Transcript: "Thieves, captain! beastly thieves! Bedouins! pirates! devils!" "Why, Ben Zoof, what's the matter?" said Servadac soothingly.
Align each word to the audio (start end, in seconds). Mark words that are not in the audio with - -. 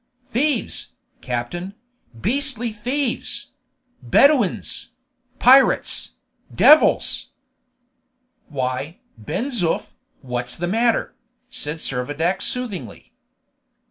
"Thieves, 0.25 0.93
captain! 1.21 1.75
beastly 2.19 2.71
thieves! 2.71 3.51
Bedouins! 4.01 4.89
pirates! 5.37 6.15
devils!" 6.51 7.27
"Why, 8.47 8.97
Ben 9.15 9.49
Zoof, 9.51 9.89
what's 10.21 10.57
the 10.57 10.65
matter?" 10.67 11.13
said 11.51 11.77
Servadac 11.77 12.41
soothingly. 12.41 13.13